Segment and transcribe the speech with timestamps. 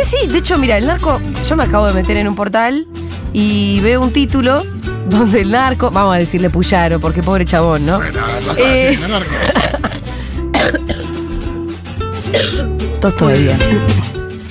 [0.00, 2.86] Sí, sí, de hecho, mira, el narco, yo me acabo de meter en un portal
[3.32, 4.62] y veo un título
[5.08, 7.96] donde el narco, vamos a decirle Puyaro, porque pobre chabón, ¿no?
[7.96, 8.20] Bueno,
[8.54, 8.98] sabes, Eh.
[9.08, 9.30] narco.
[13.00, 13.56] Tos todavía.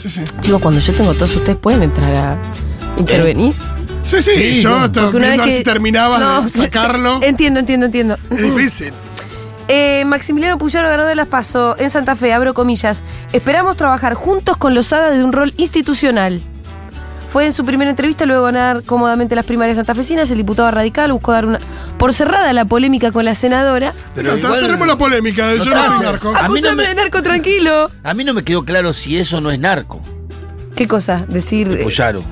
[0.01, 0.21] Sí, sí.
[0.41, 2.37] Chicos, cuando yo tengo tos, ustedes pueden entrar a
[2.97, 3.53] intervenir.
[4.03, 7.19] Sí, sí, Sí, yo no, una vez ver si terminabas No, de sacarlo.
[7.23, 8.17] entiendo, entiendo, entiendo.
[8.29, 8.93] Es difícil.
[9.67, 13.01] Eh, Maximiliano Puyaro ganó de las PASO en Santa Fe, abro comillas.
[13.33, 16.41] Esperamos trabajar juntos con Lozada de un rol institucional.
[17.29, 21.11] Fue en su primera entrevista, luego de ganar cómodamente las primarias santafesinas, el diputado radical
[21.11, 21.59] buscó dar una.
[21.97, 23.93] Por cerrada la polémica con la senadora.
[24.15, 26.29] Pero No, igual- cerremos la polémica de No yo no soy narco.
[26.29, 27.91] A mí no Acúsame me- de narco tranquilo.
[28.03, 30.01] A mí no me quedó claro si eso no es narco,
[30.77, 31.25] ¿Qué cosa?
[31.27, 31.67] Decir.
[31.73, 32.23] eh, Puyaro.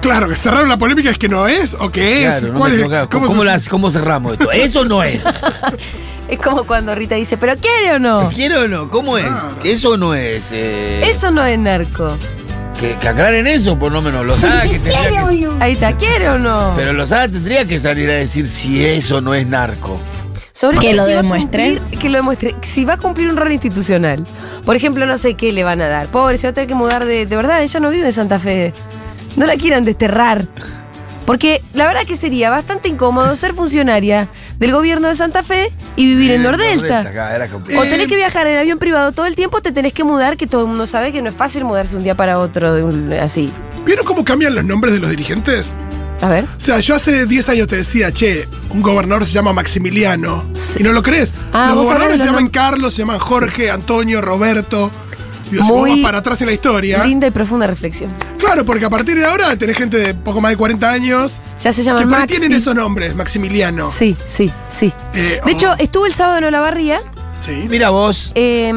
[0.00, 2.34] Claro, que cerraron la polémica es que no es o que es.
[2.40, 2.80] Claro, no ¿Cuál me es?
[2.82, 3.08] quedó claro.
[3.10, 4.50] ¿Cómo ¿Cómo, se- las- cómo cerramos esto?
[4.50, 5.22] Eso no es.
[6.32, 8.30] Es como cuando Rita dice, ¿pero quiere o no?
[8.34, 8.88] ¿Quiero o no?
[8.90, 9.26] ¿Cómo es?
[9.26, 9.56] Claro.
[9.64, 10.50] Eso no es.
[10.50, 12.16] eh, Eso no es narco.
[12.80, 14.24] que, que aclaren eso, por lo menos.
[14.24, 15.48] Lozada que tendría que.
[15.60, 16.72] Ahí está, ¿quiere o no?
[16.74, 20.00] Pero Lozada tendría que salir a decir si eso no es narco.
[20.54, 21.78] Sobre Que todo lo si demuestre.
[21.80, 22.54] cumplir- que lo demuestre.
[22.62, 24.24] Si va a cumplir un rol institucional.
[24.64, 26.06] Por ejemplo, no sé qué le van a dar.
[26.08, 27.26] Pobre, se va a tener que mudar de.
[27.26, 28.72] De verdad, ella no vive en Santa Fe.
[29.36, 30.46] No la quieran desterrar.
[31.26, 34.28] Porque la verdad que sería bastante incómodo ser funcionaria
[34.58, 37.04] del gobierno de Santa Fe y vivir en Nordelta.
[37.50, 37.80] complicado.
[37.80, 40.46] O tenés que viajar en avión privado todo el tiempo, te tenés que mudar, que
[40.46, 43.12] todo el mundo sabe que no es fácil mudarse un día para otro de un-
[43.12, 43.52] así.
[43.86, 45.74] ¿Vieron cómo cambian los nombres de los dirigentes?
[46.20, 46.44] A ver.
[46.44, 50.44] O sea, yo hace 10 años te decía, che, un gobernador se llama Maximiliano.
[50.78, 51.34] Y no lo crees.
[51.52, 54.90] Ah, los gobernadores se llaman Carlos, se llaman Jorge, Antonio, Roberto.
[55.52, 57.04] Digo, si vos Muy vas para atrás en la historia.
[57.04, 58.10] Linda y profunda reflexión.
[58.38, 61.72] Claro, porque a partir de ahora tenés gente de poco más de 40 años Ya
[61.72, 62.26] se que llaman Maxi.
[62.38, 63.90] tienen esos nombres, Maximiliano.
[63.90, 64.92] Sí, sí, sí.
[65.14, 67.02] Eh, De oh, hecho, estuve el sábado en Olavarría.
[67.40, 67.66] sí.
[67.70, 68.32] Mira vos.
[68.34, 68.72] eh,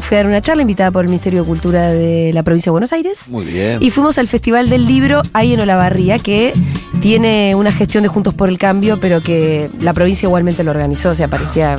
[0.00, 2.72] fui a dar una charla invitada por el Ministerio de Cultura de la provincia de
[2.72, 3.28] Buenos Aires.
[3.28, 3.82] Muy bien.
[3.82, 6.52] Y fuimos al Festival del Libro ahí en Olavarría, que
[7.00, 11.10] tiene una gestión de Juntos por el Cambio, pero que la provincia igualmente lo organizó.
[11.10, 11.76] O sea, parecía.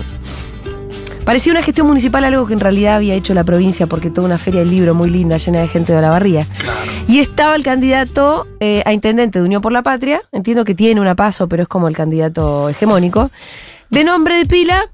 [1.29, 4.39] Parecía una gestión municipal, algo que en realidad había hecho la provincia, porque toda una
[4.39, 6.47] feria del libro muy linda, llena de gente de Olavarría.
[7.07, 10.99] Y estaba el candidato eh, a intendente de Unión por la Patria, entiendo que tiene
[10.99, 13.29] una paso, pero es como el candidato hegemónico,
[13.91, 14.89] de nombre de pila,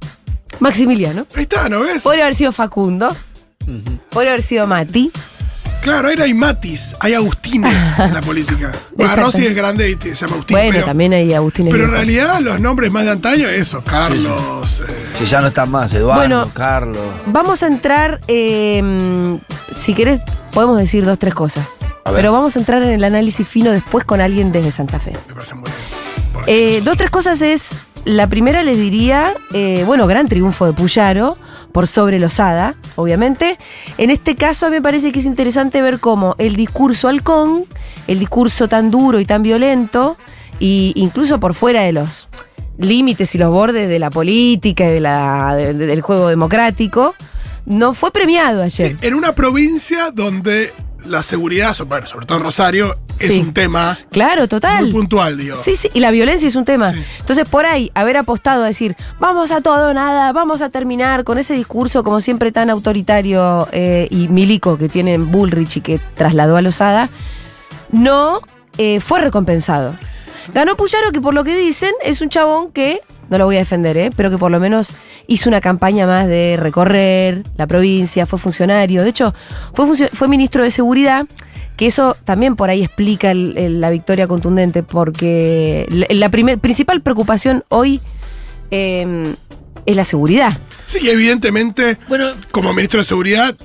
[0.59, 1.25] Maximiliano.
[1.35, 2.03] Ahí está, ¿no ves?
[2.03, 3.15] Podría haber sido Facundo,
[4.09, 5.13] podría haber sido Mati.
[5.85, 8.71] Claro, ahora hay Matis, hay Agustines en la política.
[9.15, 10.55] Rossi es grande y te- se llama Agustín.
[10.57, 14.81] bueno, pero, también hay Agustín pero en realidad los nombres más de antaño, eso, Carlos.
[14.87, 16.49] eh, Si ya no están más, Eduardo, Bueno.
[16.53, 17.03] Carlos.
[17.27, 19.37] Vamos a entrar, eh,
[19.71, 21.79] si querés, podemos decir dos, tres cosas.
[22.03, 22.19] A ver.
[22.21, 25.13] Pero vamos a entrar en el análisis fino después con alguien desde Santa Fe.
[25.27, 25.69] me parece muy
[26.47, 27.69] Eh, dos, tres cosas es.
[28.05, 31.37] La primera les diría, eh, bueno, gran triunfo de Puyaro
[31.75, 33.57] por sobre Lozada, obviamente.
[33.97, 37.65] En este caso me parece que es interesante ver cómo el discurso halcón,
[38.07, 40.15] el discurso tan duro y tan violento,
[40.61, 42.29] e incluso por fuera de los
[42.77, 47.13] límites y los bordes de la política y de la, de- de- del juego democrático,
[47.65, 48.95] no fue premiado ayer.
[49.01, 50.71] En una provincia donde
[51.03, 53.39] la seguridad, bueno, sobre todo en Rosario, es Sí.
[53.39, 54.83] un tema Claro, total.
[54.85, 55.55] muy puntual, digo.
[55.57, 56.91] Sí, sí, y la violencia es un tema.
[56.91, 57.03] Sí.
[57.19, 61.37] Entonces, por ahí, haber apostado a decir, vamos a todo nada, vamos a terminar con
[61.37, 66.57] ese discurso como siempre tan autoritario eh, y milico que tiene Bullrich y que trasladó
[66.57, 67.09] a Lozada,
[67.91, 68.41] no
[68.77, 69.95] eh, fue recompensado.
[70.53, 73.59] Ganó Puyaro, que por lo que dicen es un chabón que, no lo voy a
[73.59, 74.11] defender, ¿eh?
[74.15, 74.93] pero que por lo menos
[75.27, 79.01] hizo una campaña más de recorrer la provincia, fue funcionario.
[79.03, 79.33] De hecho,
[79.73, 81.25] fue, fue ministro de Seguridad,
[81.77, 86.59] que eso también por ahí explica el- el- la victoria contundente, porque la, la primer-
[86.59, 87.99] principal preocupación hoy
[88.71, 89.35] eh,
[89.85, 90.57] es la seguridad.
[90.87, 93.55] Sí, y evidentemente, Bueno, como ministro de Seguridad,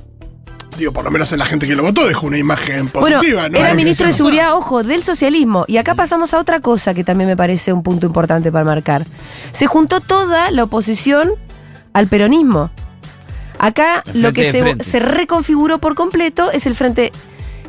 [0.77, 3.59] digo, por lo menos en la gente que lo votó, dejó una imagen positiva, bueno,
[3.59, 3.65] ¿no?
[3.65, 5.65] era ministro de Seguridad, ojo, del socialismo.
[5.69, 9.07] Y acá pasamos a otra cosa que también me parece un punto importante para marcar.
[9.53, 11.31] Se juntó toda la oposición
[11.93, 12.71] al peronismo.
[13.59, 17.13] Acá lo que se, se reconfiguró por completo es el frente.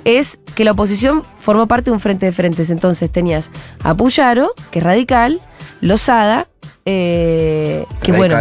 [0.06, 2.70] Es que la oposición formó parte de un frente de frentes.
[2.70, 3.52] Entonces tenías
[3.84, 5.40] a Puyaro, que es radical,
[5.82, 6.48] Lozada,
[6.86, 8.36] eh, que bueno,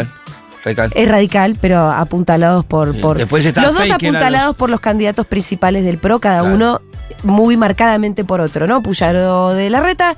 [0.64, 2.98] radical, es radical, pero apuntalados por.
[3.00, 6.54] Por Después está los dos apuntalados los- por los candidatos principales del PRO, cada Claro.
[6.54, 6.80] uno
[7.22, 8.82] muy marcadamente por otro, ¿no?
[8.82, 10.16] Puyaro de la Reta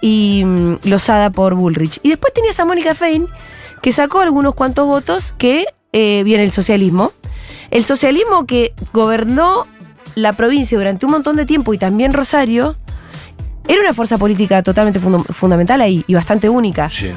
[0.00, 2.00] y mm, Lozada por Bullrich.
[2.02, 3.26] Y después tenías a Mónica Fein,
[3.82, 7.12] que sacó algunos cuantos votos que eh, viene el socialismo.
[7.70, 9.66] El socialismo que gobernó
[10.22, 12.76] la provincia durante un montón de tiempo y también Rosario,
[13.66, 16.88] era una fuerza política totalmente fundamental ahí y bastante única.
[16.88, 17.10] Sí.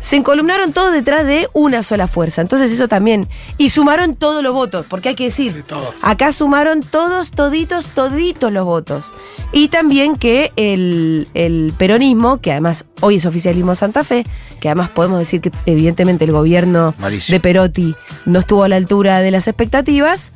[0.00, 2.40] se encolumnaron todos detrás de una sola fuerza.
[2.40, 3.28] Entonces eso también.
[3.58, 5.94] Y sumaron todos los votos, porque hay que decir, Sí, todos.
[6.02, 9.12] acá sumaron todos, toditos, toditos los votos.
[9.52, 14.24] Y también que el, el peronismo, que además hoy es oficialismo Santa Fe,
[14.60, 17.34] que además podemos decir que evidentemente el gobierno Malísimo.
[17.34, 17.94] de Perotti
[18.24, 20.32] no estuvo a la altura de las expectativas.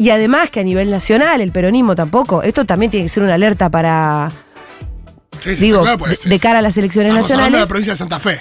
[0.00, 2.42] Y además que a nivel nacional el peronismo tampoco.
[2.42, 4.30] Esto también tiene que ser una alerta para,
[5.42, 7.68] Sí, sí, digo, claro, pues, de, cara a las elecciones hablando de la nacionales.
[7.68, 8.40] provincia de Santa Fe.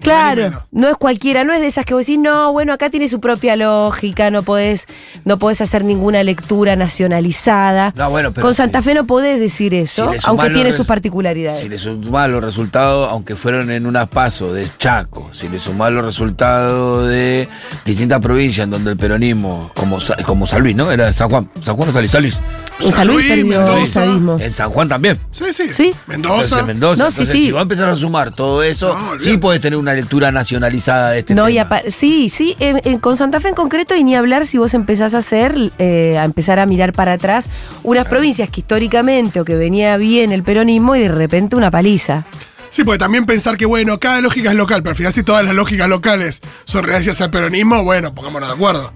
[0.00, 3.06] Claro, no es cualquiera, no es de esas que vos decís, no, bueno, acá tiene
[3.08, 4.86] su propia lógica, no podés,
[5.24, 7.92] no podés hacer ninguna lectura nacionalizada.
[7.96, 10.86] No, bueno, pero Con si- Santa Fe no podés decir eso, si aunque tiene sus
[10.86, 11.60] particularidades.
[11.60, 15.92] Si le sumás los resultados, aunque fueron en unas pasos de Chaco, si le sumás
[15.92, 17.48] los resultados de
[17.84, 20.90] distintas provincias en donde el peronismo, como, como San Luis, ¿no?
[20.90, 21.50] Era San Juan.
[21.62, 22.40] San Juan o San Luis, San Luis.
[22.80, 24.38] en San Luis Luis, perdió.
[24.38, 25.18] En San Juan también.
[25.30, 25.68] Sí, sí.
[25.70, 25.92] Sí.
[26.06, 26.34] Mendoza.
[26.42, 27.04] Entonces, Mendoza.
[27.04, 27.44] No, sí, Entonces, sí.
[27.46, 31.20] si vos empezás a sumar todo eso, No, sí podés tener una lectura nacionalizada de
[31.20, 31.80] este No, tema.
[31.86, 34.74] y sí, sí, en- en- con Santa Fe en concreto, y ni hablar si vos
[34.74, 37.48] empezás a hacer, eh, a empezar a mirar para atrás
[37.82, 42.26] unas provincias que históricamente o que venía bien el peronismo y de repente una paliza.
[42.70, 45.44] Sí, porque también pensar que, bueno, cada lógica es local, pero al final si todas
[45.44, 48.92] las lógicas locales son gracias al peronismo, bueno, pongámonos de acuerdo.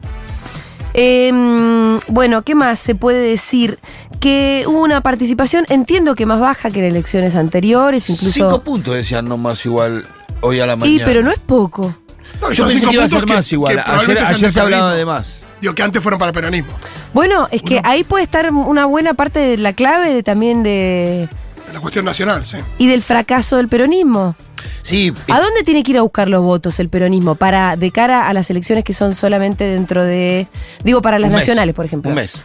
[0.96, 3.80] Em, bueno, ¿qué más se puede decir?
[4.20, 8.32] Que hubo una participación, entiendo que más baja que en elecciones anteriores, incluso.
[8.32, 10.06] Cinco puntos decían nomás igual
[10.44, 11.04] hoy a la y mañana.
[11.04, 11.94] pero no es poco.
[12.40, 13.74] No, y Yo pensé que iba a ser que- más igual.
[13.74, 15.42] que Ayer, ayer se hablaba de más.
[15.60, 16.72] Digo, que antes fueron para peronismo.
[17.12, 21.28] Bueno, es que ahí puede estar una buena parte de la clave de, también de.
[21.72, 22.58] La cuestión nacional, sí.
[22.78, 24.36] y del fracaso del peronismo.
[24.82, 28.28] Sí, ¿A dónde tiene que ir a buscar los votos el peronismo para de cara
[28.28, 30.46] a las elecciones que son solamente dentro de
[30.84, 31.42] digo para las un mes.
[31.42, 32.08] nacionales, por ejemplo?
[32.10, 32.36] Un mes.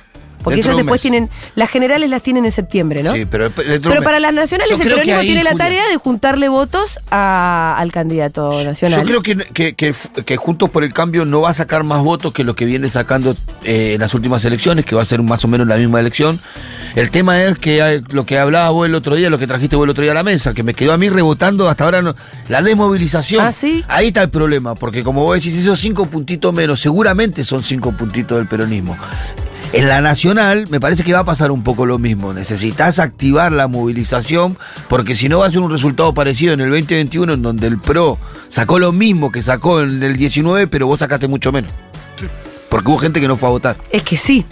[0.49, 3.13] Porque Dentro ellos de después tienen las generales las tienen en septiembre, ¿no?
[3.13, 5.95] Sí, pero, Pero para las nacionales Yo el peronismo ahí, tiene la Julia, tarea de
[5.97, 8.99] juntarle votos a- al candidato nacional.
[9.01, 9.93] Yo creo que, que, que,
[10.25, 12.89] que Juntos por el Cambio no va a sacar más votos que lo que viene
[12.89, 15.99] sacando eh, en las últimas elecciones, que va a ser más o menos la misma
[15.99, 16.41] elección.
[16.95, 19.75] El tema es que hay- lo que hablaba vos el otro día, lo que trajiste
[19.75, 22.01] vos el otro día a la mesa, que me quedó a mí rebotando hasta ahora
[22.01, 22.15] no-
[22.47, 23.45] la desmovilización.
[23.45, 23.83] Ah, ¿sí?
[23.87, 27.91] Ahí está el problema, porque como vos decís, esos cinco puntitos menos, seguramente son cinco
[27.91, 28.97] puntitos del peronismo.
[29.71, 32.33] En la nacional me parece que va a pasar un poco lo mismo.
[32.33, 34.57] Necesitas activar la movilización
[34.87, 37.79] porque si no va a ser un resultado parecido en el 2021 en donde el
[37.79, 38.17] PRO
[38.47, 41.71] sacó lo mismo que sacó en el 19 pero vos sacaste mucho menos.
[42.69, 43.77] Porque hubo gente que no fue a votar.
[43.91, 44.43] Es que sí.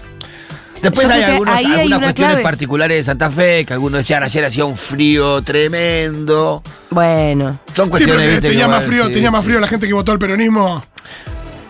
[0.84, 2.44] Después Yo hay algunos- algunas una cuestiones clave.
[2.44, 6.62] particulares de Santa Fe, que algunos decían ayer hacía un frío tremendo.
[6.92, 7.60] Bueno.
[7.76, 9.48] Son Sí, cuestiones, pero viste, tenía más frío, tenía más sí.
[9.48, 10.84] frío la gente que votó al peronismo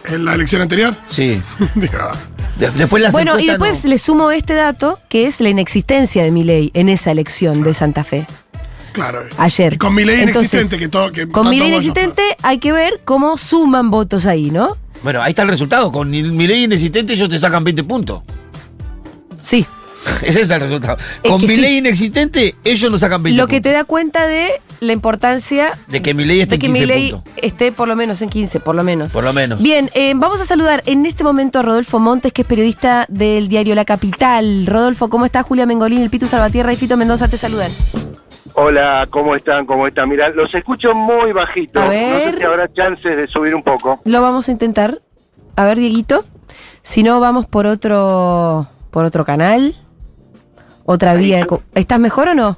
[0.05, 0.93] en la elección anterior.
[1.07, 1.41] Sí.
[2.59, 6.23] De- después las Bueno, y después no- le sumo este dato, que es la inexistencia
[6.23, 8.25] de Milei en esa elección de Santa Fe.
[8.93, 9.23] claro.
[9.37, 9.73] Ayer.
[9.73, 11.11] Y con mi ley Entonces, inexistente, que todo.
[11.11, 14.75] Que Con tanto mi ley bueno, inexistente hay que ver cómo suman votos ahí, ¿no?
[15.03, 15.91] Bueno, ahí está el resultado.
[15.91, 18.23] Con mi mi ley inexistente ellos te sacan 20 puntos.
[19.41, 19.65] Sí.
[20.23, 20.97] Ese es el resultado.
[21.21, 21.57] Es Con mi sí.
[21.57, 26.01] ley inexistente, ellos nos sacan 20 Lo que te da cuenta de la importancia De
[26.01, 27.33] que mi ley esté de que en 15 mi ley puntos.
[27.37, 29.13] esté por lo menos en 15, por lo menos.
[29.13, 29.61] Por lo menos.
[29.61, 33.47] Bien, eh, vamos a saludar en este momento a Rodolfo Montes, que es periodista del
[33.47, 34.65] diario La Capital.
[34.67, 35.45] Rodolfo, ¿cómo estás?
[35.45, 37.71] Julia Mengolín, el Pitu Salvatierra y Fito Mendoza te saludan.
[38.53, 39.65] Hola, ¿cómo están?
[39.65, 40.09] ¿Cómo están?
[40.09, 41.79] Mira, los escucho muy bajito.
[41.79, 42.33] A No ver.
[42.33, 44.01] sé si habrá chances de subir un poco.
[44.05, 45.01] Lo vamos a intentar.
[45.55, 46.25] A ver, Dieguito.
[46.81, 49.75] Si no, vamos por otro, por otro canal.
[50.85, 51.39] Otra Ahí vía.
[51.41, 51.59] está.
[51.75, 52.57] ¿Estás mejor o no?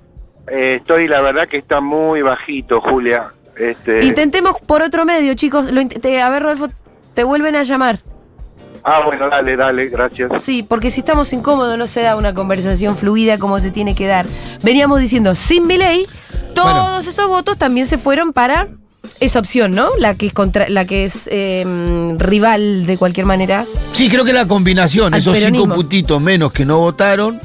[0.51, 3.27] Eh, estoy, la verdad, que está muy bajito, Julia.
[3.57, 5.71] Este, Intentemos por otro medio, chicos.
[5.71, 6.69] Lo int- te- a ver, Rodolfo,
[7.13, 7.99] te vuelven a llamar.
[8.83, 10.41] Ah, bueno, dale, dale, gracias.
[10.41, 14.07] Sí, porque si estamos incómodos no se da una conversación fluida como se tiene que
[14.07, 14.25] dar.
[14.63, 16.07] Veníamos diciendo, sin mi ley,
[16.55, 16.99] todos Bueno.
[16.99, 18.69] esos votos también se fueron para
[19.19, 19.89] esa opción, ¿no?
[19.97, 21.65] La que es contra, la que es eh,
[22.17, 23.65] rival de cualquier manera.
[23.91, 25.65] Sí, creo que la combinación, esos peronismo.
[25.65, 27.41] cinco puntitos menos que no votaron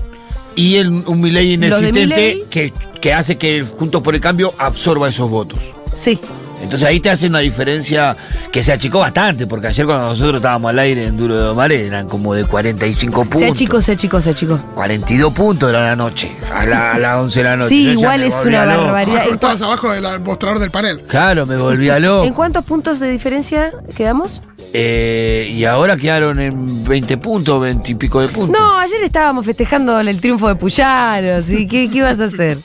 [0.56, 2.44] y el, un Milei inexistente Milei.
[2.50, 5.58] que, que hace que Juntos por el Cambio absorba esos votos.
[5.94, 6.18] Sí.
[6.64, 8.16] Entonces ahí te hace una diferencia
[8.50, 11.71] que se achicó bastante, porque ayer cuando nosotros estábamos al aire en Duro de Omar
[11.73, 13.38] eran como de 45 puntos.
[13.40, 14.59] Sea chico, sea chico, sea chico.
[14.75, 17.68] 42 puntos era la noche, a, la- las 11 de la noche.
[17.68, 18.85] Sí, Yo igual es una loco.
[18.87, 19.14] barbaridad.
[19.16, 21.00] Abajo, ¿En, estabas abajo del mostrador del panel.
[21.06, 22.25] Claro, me volvía loco.
[22.25, 24.40] ¿En cuántos puntos de diferencia quedamos?
[24.73, 28.59] Eh, y ahora quedaron en 20 puntos, 20 y pico de puntos.
[28.59, 31.49] No, ayer estábamos festejando el triunfo de Puyaros.
[31.50, 32.59] ¿y qué, ¿Qué ibas a hacer?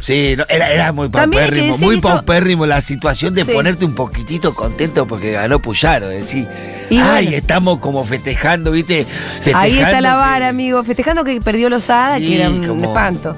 [0.00, 3.52] Sí, no, era, era muy que paupérrimo, muy esto- paupérrimo la situación de Sí.
[3.52, 6.48] ponerte un poquitito contento porque ganó Puyaro, decir,
[6.88, 7.36] Y ay, bueno.
[7.36, 9.04] estamos como festejando, ¿viste?
[9.06, 10.84] Festejando Ahí está la que- vara, amigo.
[10.84, 13.36] Festejando que perdió Lozada, Sí, que era un como- espanto.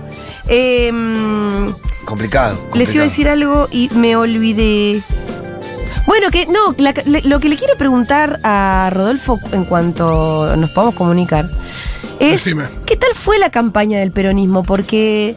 [0.48, 1.70] Eh, mm,
[2.04, 5.00] Complicado, les iba a decir algo y me olvidé.
[6.06, 10.70] Bueno, que no, la- le- lo que le quiero preguntar a Rodolfo en cuanto nos
[10.70, 11.50] podamos comunicar
[12.18, 12.64] es Decime.
[12.84, 14.62] ¿qué tal fue la campaña del peronismo?
[14.64, 15.36] Porque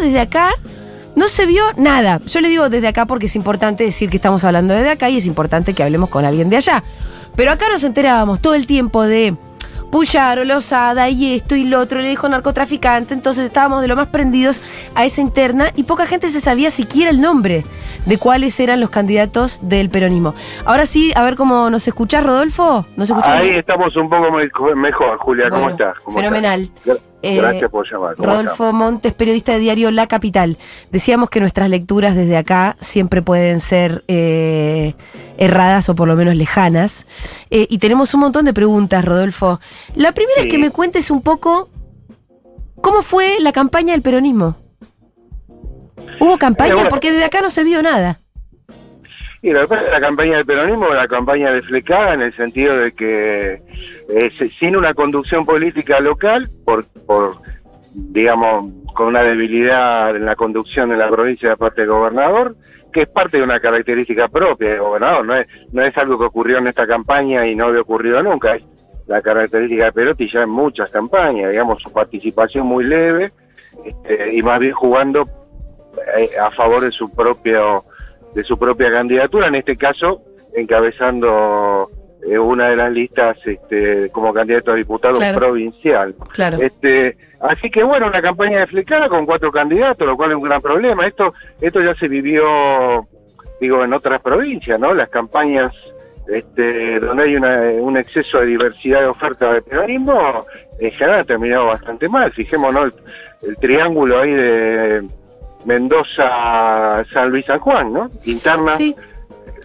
[0.00, 0.50] desde acá
[1.16, 2.20] no se vio nada.
[2.26, 5.16] Yo le digo desde acá porque es importante decir que estamos hablando desde acá y
[5.16, 6.84] es importante que hablemos con alguien de allá.
[7.36, 9.34] Pero acá nos enterábamos todo el tiempo de
[9.90, 14.08] Puyaro, Lozada y esto y lo otro, le dijo narcotraficante, entonces estábamos de lo más
[14.08, 14.60] prendidos
[14.94, 17.64] a esa interna y poca gente se sabía siquiera el nombre
[18.04, 20.34] de cuáles eran los candidatos del peronismo.
[20.66, 22.84] Ahora sí, a ver cómo nos escuchás, Rodolfo.
[22.96, 23.60] ¿Nos escuchás Ahí bien?
[23.60, 25.48] estamos un poco me- mejor, Julia.
[25.48, 25.94] ¿Cómo estás?
[26.04, 26.70] ¿Cómo fenomenal.
[26.84, 26.98] estás?
[27.22, 28.16] Eh, Gracias por llamar.
[28.16, 30.56] ¿Cómo Rodolfo Montes, periodista de diario La Capital.
[30.92, 34.94] Decíamos que nuestras lecturas desde acá siempre pueden ser eh,
[35.36, 37.06] erradas o por lo menos lejanas.
[37.50, 39.60] Eh, y tenemos un montón de preguntas, Rodolfo.
[39.94, 41.68] La primera es que me cuentes un poco
[42.80, 44.56] cómo fue la campaña del peronismo.
[46.20, 46.88] ¿Hubo campaña?
[46.88, 48.20] Porque desde acá no se vio nada.
[49.40, 52.36] Y lo que pasa que la campaña del peronismo es la campaña desflecada en el
[52.36, 53.62] sentido de que
[54.08, 57.36] eh, sin una conducción política local, por, por
[57.94, 62.56] digamos, con una debilidad en la conducción de la provincia de parte del gobernador,
[62.92, 66.24] que es parte de una característica propia del gobernador, no es, no es algo que
[66.24, 68.64] ocurrió en esta campaña y no había ocurrido nunca, es
[69.06, 73.32] la característica de Perotti ya en muchas campañas, digamos, su participación muy leve
[73.84, 75.28] este, y más bien jugando
[76.16, 77.84] eh, a favor de su propio
[78.38, 80.22] de su propia candidatura, en este caso
[80.54, 81.90] encabezando
[82.24, 85.38] eh, una de las listas este, como candidato a diputado Claro.
[85.38, 86.14] provincial.
[86.32, 86.58] Claro.
[86.60, 90.62] Este, así que bueno, una campaña desflecada con cuatro candidatos, lo cual es un gran
[90.62, 91.04] problema.
[91.06, 92.44] Esto, esto ya se vivió,
[93.60, 94.94] digo, en otras provincias, ¿no?
[94.94, 95.72] Las campañas
[96.28, 100.44] este, donde hay una- un exceso de diversidad de oferta de peronismo,
[100.78, 102.30] en general ha terminado bastante mal.
[102.32, 102.92] Fijémonos
[103.42, 105.02] el, el triángulo ahí de
[105.64, 108.10] Mendoza, San Luis, San Juan, ¿no?
[108.24, 108.72] Interna.
[108.72, 108.94] Sí.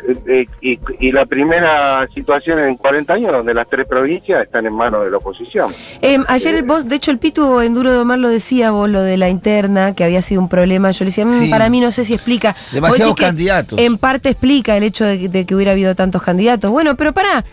[0.06, 4.66] Eh, eh, y, y la primera situación en 40 años donde las tres provincias están
[4.66, 5.72] en manos de la oposición.
[6.02, 9.02] Eh, ayer vos, de hecho, el Pitu en Duro de Omar lo decía vos, lo
[9.02, 10.92] de la interna, que había sido un problema.
[10.92, 11.50] Yo le decía, "Mm, Sí.
[11.50, 12.54] para mí no sé si explica.
[12.74, 13.80] Demasiados candidatos.
[13.80, 16.70] En parte explica el hecho de, de que hubiera habido tantos candidatos.
[16.70, 17.46] Bueno, pero pará,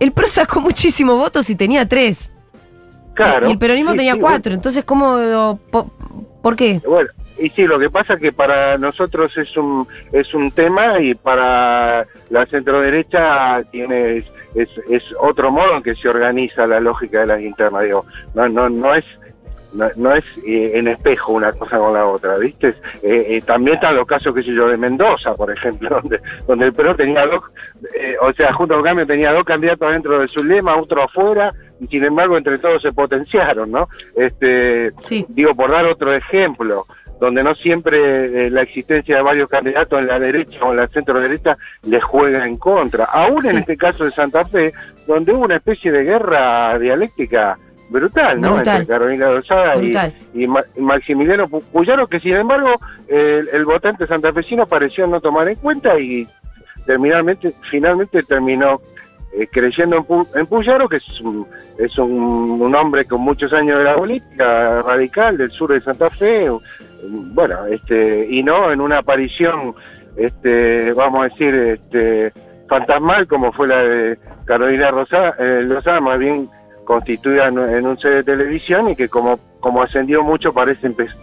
[0.00, 2.32] el PRO sacó muchísimos votos y tenía tres.
[3.14, 3.48] Claro.
[3.48, 4.54] Y el peronismo Sí, tenía sí, cuatro.
[4.54, 5.58] Entonces, ¿cómo?
[5.70, 5.90] po-
[6.40, 6.80] ¿Por qué?
[6.88, 11.00] Bueno, y sí, lo que pasa es que para nosotros es un es un tema
[11.00, 17.20] y para la centroderecha tiene es, es otro modo en que se organiza la lógica
[17.20, 17.82] de las internas.
[17.84, 18.04] Digo,
[18.34, 19.04] no no no es
[19.72, 22.68] no, no es eh, en espejo una cosa con la otra, ¿viste?
[23.02, 26.66] Eh, eh, también están los casos, qué sé yo, de Mendoza, por ejemplo, donde, donde
[26.66, 27.44] el PRO tenía dos,
[27.94, 31.52] eh, o sea, junto con Cambio tenía dos candidatos dentro de su lema, otro afuera,
[31.80, 33.88] y sin embargo entre todos se potenciaron, ¿no?
[34.16, 35.24] Este, Sí.
[35.28, 36.86] digo, por dar otro ejemplo,
[37.20, 40.88] donde no siempre eh, la existencia de varios candidatos en la derecha o en la
[40.88, 43.04] centro derecha les juega en contra.
[43.04, 44.72] Aún en este caso de Santa Fe,
[45.06, 47.58] donde hubo una especie de guerra dialéctica
[47.88, 48.54] brutal, ¿no?
[48.56, 48.80] Brutal.
[48.82, 49.76] Entre Carolina Lozada
[50.34, 50.46] y,
[50.78, 55.98] Maximiliano Pu- Puyaro, que sin embargo el, el votante santafesino pareció no tomar en cuenta
[55.98, 56.28] y
[56.86, 58.80] terminalmente, finalmente terminó
[59.32, 61.46] eh, creyendo en, Pu- en Puyaro, que es, un,
[61.78, 62.12] es un,
[62.60, 66.50] un hombre con muchos años de la política radical del sur de Santa Fe,
[67.02, 69.74] bueno, este y no en una aparición,
[70.16, 72.32] este vamos a decir, este
[72.68, 76.48] fantasmal como fue la de Carolina Rosada, eh, Lozada, más bien
[76.84, 81.14] constituida en, un sede de televisión y que como, como ascendió mucho parece empe-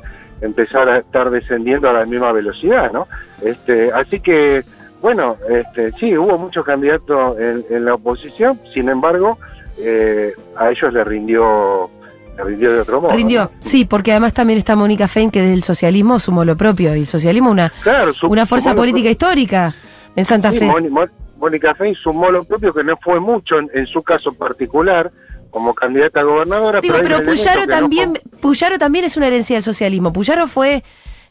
[0.41, 3.07] empezar a estar descendiendo a la misma velocidad, ¿no?
[3.41, 4.63] Este, así que,
[5.05, 9.37] bueno, este, sí, hubo muchos candidatos en, en la oposición, sin embargo,
[9.77, 11.91] eh, a ellos le rindió,
[12.35, 13.13] le rindió de otro modo.
[13.13, 13.51] Rindió.
[13.59, 16.95] Sí, porque además también está Mónica Fein, que desde el socialismo sumó lo propio.
[16.95, 19.75] Y el socialismo una, Claro, su- una fuerza política histórica
[20.15, 20.71] en Santa Sí, Fe.
[21.37, 25.11] Mónica Fein sumó lo propio, que no fue mucho en, en su caso particular,
[25.51, 26.79] como candidata a gobernadora.
[26.81, 30.11] Digo, pero Puyaro no también, fue- Puyaro también es una herencia del socialismo.
[30.11, 30.83] Puyaro fue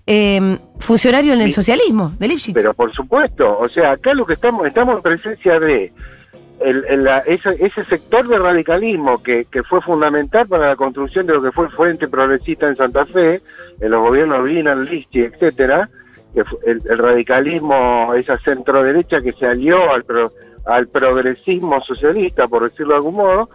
[0.07, 1.53] eh, funcionario en el Sí.
[1.53, 2.55] socialismo, de Lipschitz.
[2.55, 5.93] Pero por supuesto, o sea, acá lo que estamos, estamos en presencia de
[6.61, 11.27] el- el- la- ese, ese sector de radicalismo que, que fue fundamental para la construcción
[11.27, 13.41] de lo que fue el Frente Progresista en Santa Fe,
[13.81, 15.89] en los gobiernos Binan, Listi, etcétera,
[16.33, 20.33] que fue el, el radicalismo, esa centro derecha que se alió al, pro-
[20.65, 23.51] al progresismo socialista, por decirlo de algún modo,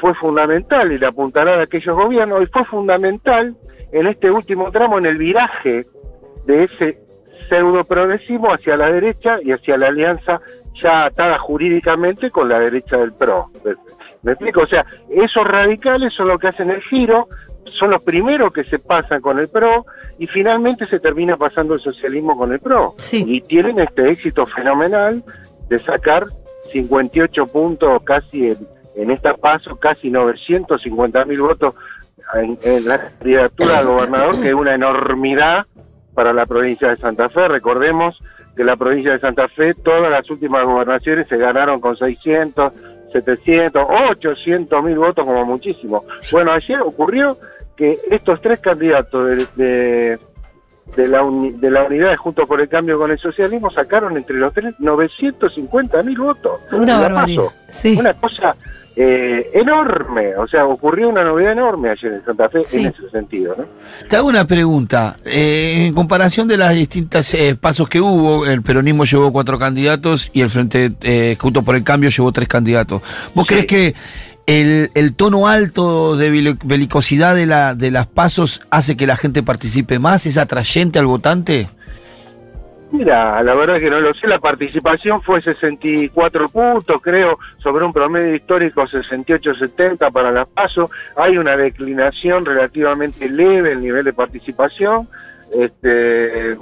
[0.00, 3.54] fue fundamental y le apuntará a aquellos gobiernos y fue fundamental
[3.92, 5.86] en este último tramo en el viraje
[6.46, 6.98] de ese
[7.48, 10.40] pseudo progresismo hacia la derecha y hacia la alianza
[10.82, 13.50] ya atada jurídicamente con la derecha del PRO.
[13.64, 13.74] ¿Me-
[14.22, 14.60] ¿Me explico?
[14.62, 17.28] O sea, esos radicales son los que hacen el giro
[17.64, 19.86] son los primeros que se pasan con el PRO
[20.18, 22.94] y finalmente se termina pasando el socialismo con el PRO.
[22.98, 23.24] Sí.
[23.26, 25.22] Y tienen este éxito fenomenal
[25.68, 26.26] de sacar
[26.72, 28.58] 58 puntos casi en,
[28.96, 31.74] en esta paso, casi 950 mil votos
[32.34, 35.66] en, en la candidatura al gobernador, que es una enormidad
[36.14, 37.48] para la provincia de Santa Fe.
[37.48, 38.18] Recordemos
[38.56, 42.72] que la provincia de Santa Fe, todas las últimas gobernaciones se ganaron con 600,
[43.12, 46.04] 700, 800 mil votos como muchísimo.
[46.30, 47.38] Bueno, ayer ocurrió
[47.76, 50.18] que estos tres candidatos de, de,
[50.96, 54.16] de la, uni- de la unidad de Juntos por el Cambio con el Socialismo sacaron
[54.16, 56.60] entre los tres 950 mil votos.
[56.72, 57.26] Una.
[57.70, 57.96] Sí.
[57.98, 58.54] Una cosa
[58.94, 62.80] eh, enorme, o sea, ocurrió una novedad enorme ayer en Santa Fe Sí.
[62.80, 63.64] en ese sentido, ¿no?
[64.08, 65.16] Te hago una pregunta.
[65.24, 70.30] Eh, en comparación de las distintas eh, pasos que hubo, el peronismo llevó cuatro candidatos
[70.34, 73.00] y el Frente eh, Juntos por el Cambio llevó tres candidatos.
[73.34, 73.54] ¿Vos Sí.
[73.54, 73.94] crees que
[74.46, 79.16] el, el tono alto de beli- belicosidad de, la, de las pasos hace que la
[79.16, 80.26] gente participe más?
[80.26, 81.68] ¿Es atrayente al votante?
[82.90, 87.92] Mira, la verdad que no lo sé, la participación fue 64 puntos, creo, sobre un
[87.92, 90.90] promedio histórico 68-70 para la PASO.
[91.16, 95.08] Hay una declinación relativamente leve el nivel de participación.
[95.58, 96.54] Este,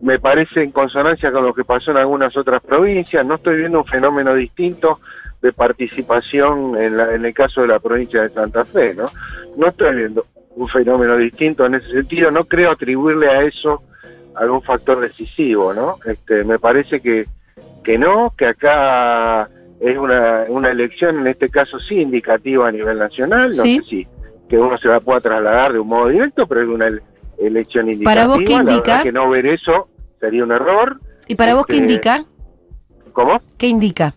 [0.00, 3.24] me parece en consonancia con lo que pasó en algunas otras provincias.
[3.24, 4.98] No estoy viendo un fenómeno distinto
[5.44, 9.04] de participación en, la- en el caso de la provincia de Santa Fe, ¿no?
[9.58, 10.24] No estoy viendo
[10.56, 12.30] un fenómeno distinto en ese sentido.
[12.30, 13.82] No creo atribuirle a eso
[14.36, 15.98] algún factor decisivo, ¿no?
[16.06, 17.26] Este, me parece que,
[17.84, 22.98] que no, que acá es una, una elección, en este caso sí, indicativa a nivel
[22.98, 23.76] nacional, no Sí.
[23.76, 24.06] sé si
[24.48, 27.02] que uno se la pueda trasladar de un modo directo, pero es una ele-
[27.38, 28.10] elección indicativa.
[28.14, 29.02] ¿Para vos qué indica?
[29.02, 29.88] que no ver eso
[30.20, 30.98] sería un error.
[31.28, 32.24] ¿Y para vos qué Este, indica?
[33.12, 33.40] ¿Cómo?
[33.58, 34.14] ¿Qué indica?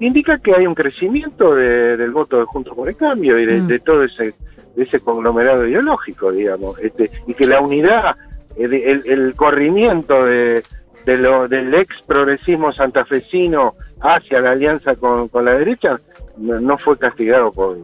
[0.00, 3.60] Indica que hay un crecimiento de- del voto de Juntos por el Cambio y de,
[3.60, 3.66] Mm.
[3.68, 4.34] de todo ese
[4.76, 8.14] de ese conglomerado ideológico, digamos, este, y que la unidad,
[8.56, 10.62] eh, el, el corrimiento de,
[11.04, 16.00] de lo, del ex progresismo santafesino hacia la alianza con, con la derecha
[16.36, 17.78] no, no fue castigado por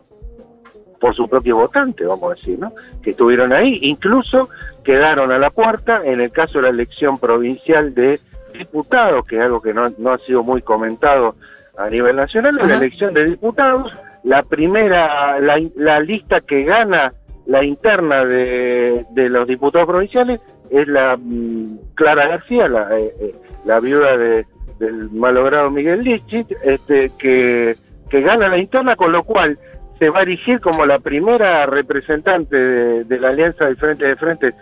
[1.00, 2.73] por su propio votante, vamos a decir, ¿no?
[3.02, 4.49] Que estuvieron ahí, incluso
[4.83, 8.18] quedaron a la puerta en el caso de la elección provincial de
[8.57, 11.35] diputados, que es algo que no, no ha sido muy comentado
[11.78, 13.92] a nivel nacional, en la elección de diputados,
[14.24, 17.12] la primera, la, la lista que gana
[17.46, 23.34] la interna de, de los diputados provinciales es la mm, Clara García, la, eh, eh,
[23.64, 24.46] la viuda de,
[24.78, 27.76] del malogrado Miguel Lichit, este, que,
[28.10, 29.58] que gana la interna, con lo cual
[29.98, 34.16] se va a erigir como la primera representante de, de la alianza del Frente de
[34.16, 34.54] Frente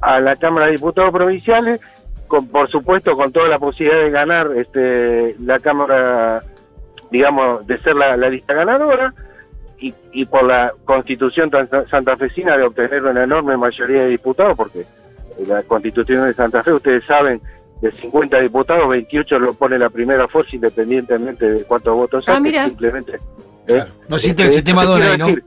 [0.00, 1.80] a la Cámara de Diputados Provinciales,
[2.30, 6.42] con, por supuesto con toda la posibilidad de ganar este, la Cámara,
[7.10, 9.12] digamos, de ser la, la lista ganadora,
[9.80, 14.86] y, y por la constitución tan- santafesina de obtener una enorme mayoría de diputados, porque
[15.46, 17.40] la constitución de Santa Fe, ustedes saben,
[17.82, 22.66] de 50 diputados, 28 lo pone la primera fuerza independientemente de cuántos votos Ah, mira.
[22.66, 23.16] simplemente.
[23.16, 23.20] ¿eh?
[23.66, 23.90] Claro.
[24.08, 25.26] No existe el Eh, sistema Donay, ¿no?
[25.26, 25.44] decir,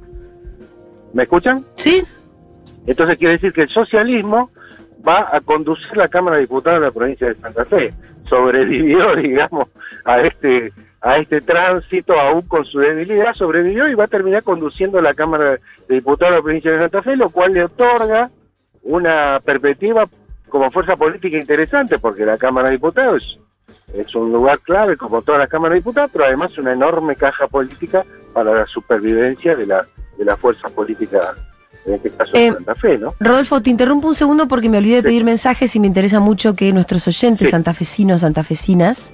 [1.14, 1.64] ¿Me escuchan?
[1.76, 2.04] ¿Sí?
[2.88, 4.50] Entonces quiere decir que el socialismo
[5.08, 7.94] va a conducir la Cámara de Diputados de la provincia de Santa Fe.
[8.26, 9.70] Sobrevivió, digamos,
[10.06, 15.02] a este a este tránsito, aún con su debilidad, sobrevivió y va a terminar conduciendo
[15.02, 18.30] la Cámara de Diputados de la provincia de Santa Fe, lo cual le otorga
[18.84, 20.08] una perspectiva
[20.48, 23.38] como fuerza política interesante, porque la Cámara de Diputados
[23.94, 27.48] es un lugar clave, como todas las cámaras de diputados, pero además una enorme caja
[27.48, 29.86] política para la supervivencia de la,
[30.18, 31.36] de la fuerza política,
[31.86, 33.14] en este caso Eh, Santa Fe, ¿no?
[33.20, 35.06] Rodolfo, te interrumpo un segundo porque me olvidé de Sí.
[35.08, 37.52] pedir mensajes y me interesa mucho que nuestros oyentes Sí.
[37.52, 39.14] santafesinos, santafesinas,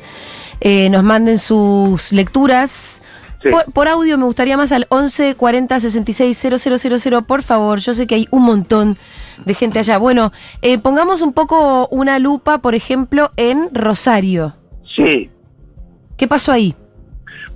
[0.61, 3.01] eh, nos manden sus lecturas.
[3.41, 3.49] Sí.
[3.49, 7.79] Por, por audio me gustaría más al 11 40 66 000, por favor.
[7.79, 8.97] Yo sé que hay un montón
[9.45, 9.97] de gente allá.
[9.97, 14.55] Bueno, eh, pongamos un poco una lupa, por ejemplo, en Rosario.
[14.95, 15.29] Sí.
[16.17, 16.75] ¿Qué pasó ahí?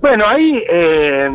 [0.00, 1.30] Bueno, ahí eh,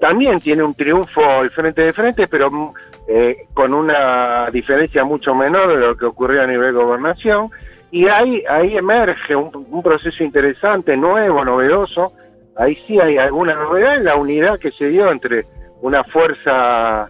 [0.00, 2.74] también tiene un triunfo el frente de frente, pero
[3.08, 7.50] eh, con una diferencia mucho menor de lo que ocurrió a nivel gobernación.
[7.90, 12.12] Y ahí, ahí emerge un, un proceso interesante, nuevo, novedoso.
[12.56, 15.46] Ahí sí hay alguna novedad en la unidad que se dio entre
[15.80, 17.08] una fuerza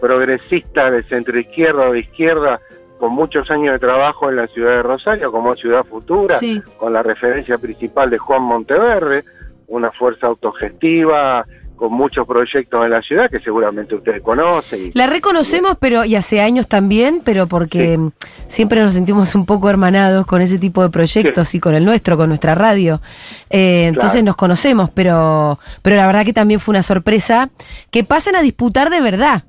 [0.00, 2.60] progresista de centro izquierda o de izquierda
[2.98, 6.60] con muchos años de trabajo en la ciudad de Rosario como ciudad futura Sí.
[6.78, 9.24] con la referencia principal de Juan Monteverde,
[9.68, 11.44] una fuerza autogestiva,
[11.76, 14.90] con muchos proyectos en la ciudad que seguramente ustedes conocen.
[14.94, 18.28] La reconocemos, pero y hace años también, pero porque Sí.
[18.48, 22.16] siempre nos sentimos un poco hermanados con ese tipo de proyectos y con el nuestro,
[22.16, 23.00] con nuestra radio.
[23.48, 27.48] Eh, Entonces nos conocemos, pero, pero la verdad que también fue una sorpresa
[27.92, 29.44] que pasen a disputar de verdad.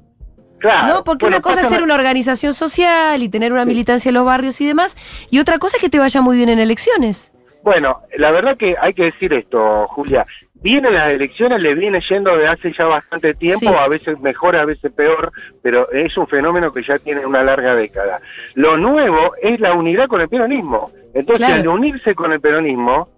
[0.59, 0.93] Claro.
[0.95, 1.03] ¿No?
[1.03, 4.25] Porque Bueno, una cosa es ser una organización social y tener una militancia en los
[4.25, 4.97] barrios y demás,
[5.31, 7.31] y otra cosa es que te vaya muy bien en elecciones.
[7.63, 10.25] Bueno, la verdad que hay que decir esto, Julia.
[10.61, 13.67] Vienen las elecciones, le viene yendo de hace ya bastante tiempo, Sí.
[13.67, 17.75] a veces mejor, a veces peor, pero es un fenómeno que ya tiene una larga
[17.75, 18.19] década.
[18.55, 20.91] Lo nuevo es la unidad con el peronismo.
[21.13, 21.61] Entonces, Claro.
[21.61, 23.09] al unirse con el peronismo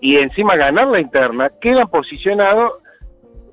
[0.00, 2.72] y encima ganar la interna, quedan posicionados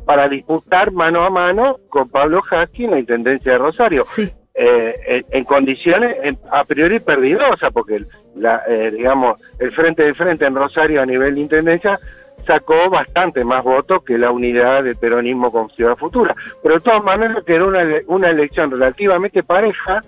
[0.06, 4.32] para disputar mano a mano con Pablo Jasky en la Intendencia de Rosario Sí.
[4.54, 8.06] eh, en, en condiciones en- a priori perdidosas, porque
[8.40, 12.00] la, eh, digamos el frente de frente en Rosario a nivel de intendencia
[12.46, 16.36] sacó bastante más votos que la unidad del peronismo con Ciudad Futura.
[16.64, 20.02] Pero de todas maneras quedó una, una elección relativamente pareja,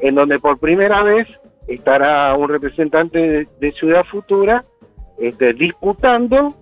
[0.00, 1.26] en donde por primera vez
[1.66, 4.64] estará un representante de, de Ciudad Futura
[5.18, 6.54] este, disputando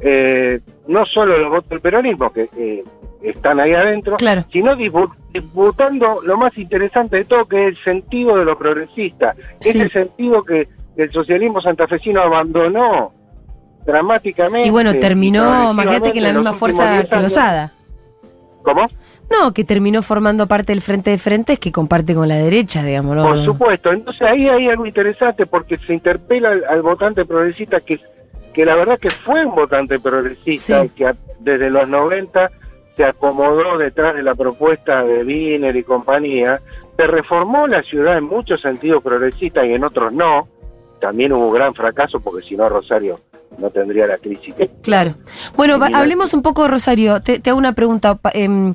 [0.00, 2.84] eh, no solo los votos del peronismo, que eh,
[3.24, 4.44] están ahí adentro, Claro.
[4.52, 9.34] sino dispu- disputando lo más interesante de todo, que es el sentido de lo progresista,
[9.58, 9.70] Sí.
[9.70, 13.12] ese sentido que el socialismo santafesino abandonó
[13.86, 14.68] dramáticamente.
[14.68, 17.16] Y bueno, terminó, imagínate que en la los misma fuerza 10 que.
[17.20, 17.72] Lozada.
[18.62, 18.88] ¿Cómo?
[19.30, 23.16] No, que terminó formando parte del Frente de Frentes que comparte con la derecha, digamos.
[23.16, 23.26] ¿no?
[23.26, 23.92] Por supuesto.
[23.92, 27.98] Entonces ahí hay algo interesante porque se interpela al, al votante progresista que,
[28.52, 30.88] que la verdad que fue un votante progresista Sí.
[30.90, 32.50] que desde los 90
[32.96, 36.60] se acomodó detrás de la propuesta de Wiener y compañía.
[36.96, 40.48] Se reformó la ciudad en muchos sentidos progresistas y en otros no.
[41.00, 43.20] También hubo gran fracaso porque si no Rosario
[43.58, 45.14] no tendría la crisis que Claro.
[45.56, 47.20] Bueno, hablemos un poco, Rosario.
[47.20, 48.18] Te, te hago una pregunta.
[48.32, 48.74] Em,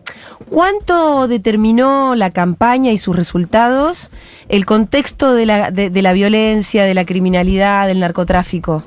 [0.50, 4.12] ¿Cuánto determinó la campaña y sus resultados
[4.48, 8.84] el contexto de la, de, de la violencia, de la criminalidad, del narcotráfico?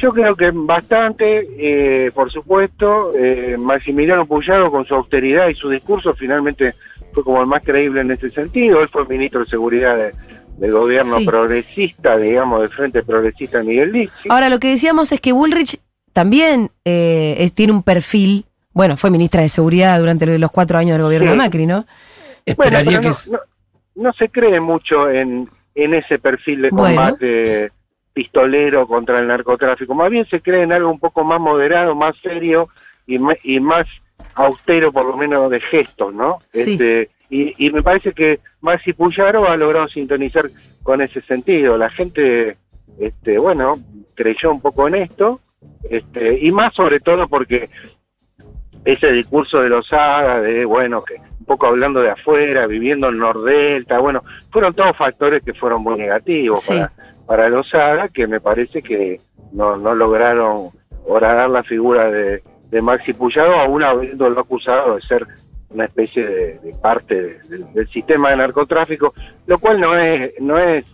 [0.00, 5.68] Yo creo que bastante, eh, por supuesto, eh, Maximiliano Puyaro con su austeridad y su
[5.68, 6.74] discurso finalmente
[7.12, 8.80] fue como el más creíble en ese sentido.
[8.80, 10.12] Él fue ministro de Seguridad de-
[10.58, 11.24] del gobierno Sí.
[11.26, 14.12] progresista, digamos, del Frente Progresista Miguel Díaz.
[14.28, 15.80] Ahora, lo que decíamos es que Bullrich
[16.12, 18.44] también eh, es- tiene un perfil.
[18.72, 21.30] Bueno, fue ministra de Seguridad durante los cuatro años del gobierno Sí.
[21.32, 21.74] de Macri, ¿no?
[21.74, 21.86] Bueno,
[22.46, 23.08] Esperaría que...
[23.08, 27.16] no, no- no se cree mucho en, en ese perfil de Bueno.
[28.18, 29.94] Pistolero contra el narcotráfico.
[29.94, 32.68] Más bien se cree en algo un poco más moderado, más serio
[33.06, 33.16] y,
[33.60, 33.86] más
[34.34, 36.40] austero, por lo menos de gestos, ¿no?
[36.52, 36.72] Sí.
[36.72, 40.50] Este, y, y me parece que Maxi Puyaro ha logrado sintonizar
[40.82, 41.78] con ese sentido.
[41.78, 42.56] La gente,
[42.98, 43.78] este, bueno,
[44.16, 45.40] creyó un poco en esto,
[45.88, 47.70] este, y más sobre todo porque
[48.84, 53.18] ese discurso de los hadas, de bueno, que un poco hablando de afuera, viviendo en
[53.18, 56.74] Nordelta, bueno, fueron todos factores que fueron muy negativos Sí.
[56.74, 56.92] para,
[57.28, 59.20] para los hadas, que me parece que
[59.52, 60.70] no, no lograron
[61.06, 65.24] horadar la figura de, de Maxi Puyaro, aún habiéndolo acusado de ser
[65.70, 67.14] una especie de, parte
[67.48, 69.12] de- del- sistema de narcotráfico,
[69.46, 70.84] lo cual no es, no es,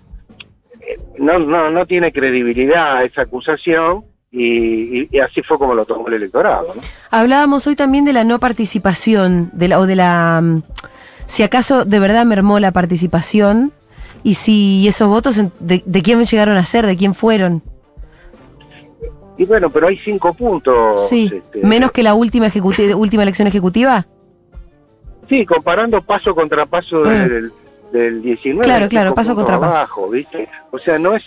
[0.81, 5.85] eh, no, no, no tiene credibilidad esa acusación, y, y- y así fue como lo
[5.85, 6.83] tomó el electorado, ¿no?
[7.13, 10.41] Hablábamos hoy también de la no participación, de la, o de la.
[10.43, 10.63] mm,
[11.27, 13.73] Si acaso de verdad mermó la participación
[14.25, 17.63] y si esos votos, de, de quién llegaron a ser, de quién fueron.
[19.37, 21.09] Y bueno, pero hay cinco puntos.
[21.09, 22.49] Sí, este, menos que la última,
[22.97, 24.07] última elección ejecutiva.
[25.29, 27.11] Sí, comparando paso contra paso Ah.
[27.11, 27.53] del,
[27.93, 28.65] del 19.
[28.65, 30.11] Claro, claro, paso contra paso.
[30.71, 31.25] O sea, no es.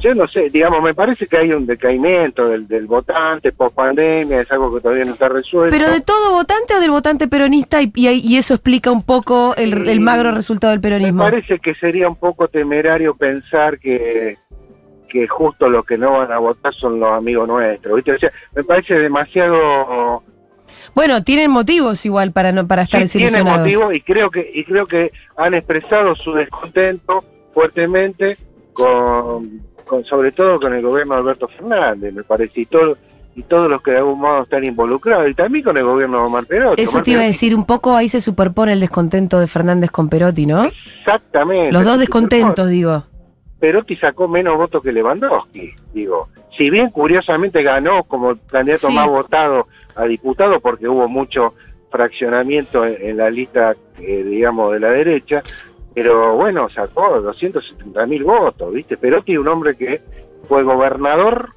[0.00, 4.40] Yo no sé, digamos, me parece que hay un decaimiento del, del votante post pandemia,
[4.42, 5.74] es algo que todavía no está resuelto.
[5.74, 7.80] ¿Pero de todo votante o del votante peronista?
[7.80, 11.22] Y, y, y eso explica un poco el, el magro resultado del Me peronismo.
[11.22, 14.36] parece que sería un poco temerario pensar que,
[15.08, 18.12] que justo los que no van a votar son los amigos nuestros, ¿viste?
[18.12, 20.22] O sea, me parece demasiado
[20.94, 23.60] Bueno, tienen motivos igual para no para estar sí tiene desilusionados.
[23.66, 28.36] motivo y creo que y creo que han expresado su descontento fuertemente
[28.74, 32.96] con, con sobre todo con el gobierno de Alberto Fernández me parece y todo
[33.36, 36.24] y todos los que de algún modo están involucrados y también con el gobierno de
[36.24, 39.40] Omar Perotti Eso Omar te iba a decir, un poco ahí se superpone el descontento
[39.40, 40.64] de Fernández con Perotti, ¿no?
[40.64, 43.02] exactamente Los dos descontentos, digo.
[43.58, 46.28] Perotti sacó menos votos que Lewandowski, digo.
[46.56, 48.94] Si bien curiosamente ganó como candidato Sí.
[48.94, 51.54] más votado a diputado porque hubo mucho
[51.90, 55.42] fraccionamiento en, en la lista, eh, digamos, de la derecha,
[55.94, 58.96] pero bueno, sacó 270 mil votos, ¿viste?
[58.96, 60.02] Perotti, un hombre que
[60.48, 61.50] fue gobernador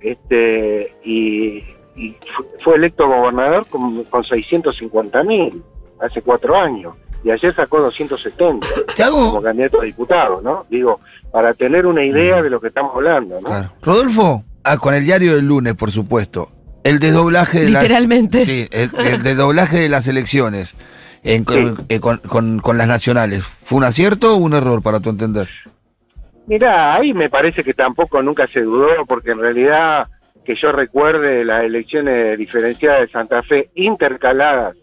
[0.00, 1.58] este y,
[1.96, 5.62] y fu- fue electo gobernador con, con 650 mil
[6.00, 8.66] hace cuatro años y ayer sacó 270
[8.96, 10.66] Te como candidato a diputado, ¿no?
[10.68, 13.48] Digo, para tener una idea de lo que estamos hablando, ¿no?
[13.48, 13.72] Claro.
[13.80, 16.48] Rodolfo, ah, con el diario del lunes, por supuesto.
[16.82, 18.44] El desdoblaje de las- Literalmente.
[18.44, 20.74] sí, el, el desdoblaje de las elecciones
[21.24, 21.74] en- Sí.
[21.88, 23.44] eh, con- con- con las nacionales.
[23.44, 25.48] ¿Fue un acierto o un error para tu entender?
[26.46, 30.08] Mirá, ahí me parece que tampoco nunca se dudó, porque en realidad,
[30.44, 34.76] que yo recuerde las elecciones diferenciadas de Santa Fe intercaladas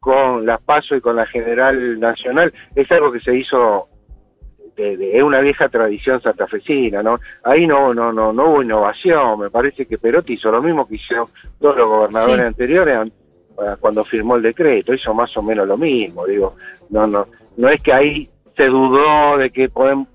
[0.00, 3.88] con las PASO y con la General Nacional, es algo que se hizo,
[4.76, 7.20] de, de- es una vieja tradición santafesina, ¿no?
[7.44, 10.96] Ahí no, no, no, no hubo innovación, me parece que Perotti hizo lo mismo que
[10.96, 11.28] hicieron
[11.60, 12.42] todos los gobernadores Sí.
[12.42, 13.12] anteriores an-
[13.80, 16.56] cuando firmó el decreto, hizo más o menos lo mismo, digo,
[16.90, 20.08] no, no, no es que ahí se dudó de que podemos,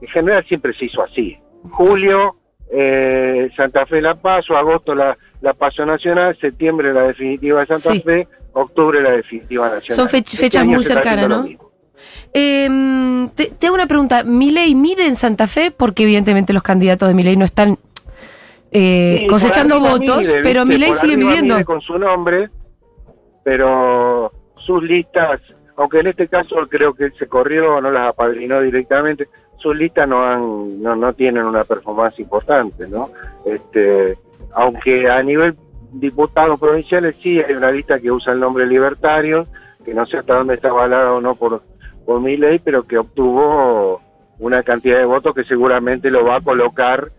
[0.00, 1.38] en general siempre se hizo así.
[1.70, 2.36] Julio,
[2.72, 7.92] eh, Santa Fe la Paso, agosto la, la Paso Nacional, septiembre la definitiva de Santa
[7.92, 8.00] Sí.
[8.00, 9.96] Fe, octubre la definitiva nacional.
[9.96, 11.46] Son fech- Este fechas muy cercanas, ¿no?
[12.32, 14.22] Eh, te, te hago una pregunta.
[14.24, 15.70] ¿Milei mide en Santa Fe?
[15.70, 17.78] Porque evidentemente los candidatos de Milei no están
[18.70, 21.54] eh, Sí, cosechando votos, mide, pero Por sigue midiendo.
[21.54, 22.50] mide con su nombre,
[23.48, 25.40] pero sus listas,
[25.74, 30.06] aunque en este caso creo que él se corrió, no las apadrinó directamente, sus listas
[30.06, 33.08] no han, no, no tienen una performance importante, ¿no?
[33.46, 34.18] Este,
[34.52, 35.56] aunque a nivel
[35.92, 39.46] diputados provinciales sí hay una lista que usa el nombre libertario,
[39.82, 41.62] que no sé hasta dónde está avalada o no por,
[42.04, 44.02] por mi ley, pero que obtuvo
[44.38, 47.12] una cantidad de votos que seguramente lo va a colocar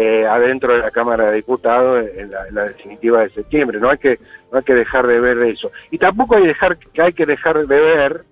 [0.00, 3.80] eh, adentro de la Cámara de Diputados en la, en la definitiva de septiembre.
[3.80, 4.20] No hay que
[4.52, 5.72] no hay que dejar de ver eso.
[5.90, 8.24] Y tampoco hay, dejar, que hay que dejar de ver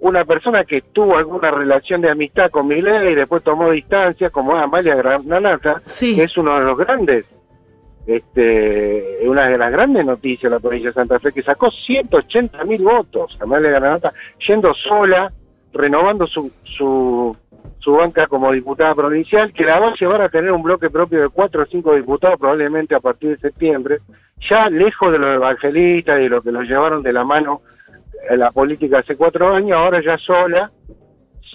[0.00, 4.56] una persona que tuvo alguna relación de amistad con Milei y después tomó distancia, como
[4.56, 6.16] es Amalia Granata, Sí.
[6.16, 7.24] que es uno de los grandes,
[8.04, 12.64] este, una de las grandes noticias de la provincia de Santa Fe, que sacó 180
[12.64, 14.12] mil votos, Amalia Granata,
[14.46, 15.32] yendo sola,
[15.72, 17.34] renovando su, su,
[17.84, 21.20] su banca como diputada provincial, que la va a llevar a tener un bloque propio
[21.20, 23.98] de cuatro o cinco diputados probablemente a partir de septiembre,
[24.40, 27.60] ya lejos de los evangelistas y de lo que los llevaron de la mano
[28.30, 30.72] en la política hace cuatro años, ahora ya sola,